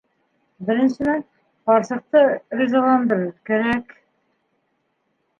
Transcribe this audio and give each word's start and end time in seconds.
Беренсенән, 0.69 1.19
ҡарсыҡты 1.71 2.23
ризаландырыр 2.61 3.35
кәрәк... 3.51 3.93